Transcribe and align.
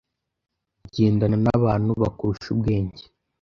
Gendana 0.95 1.37
n’abantu 1.45 1.89
bakurusha 2.01 2.47
ubwenge 2.55 3.03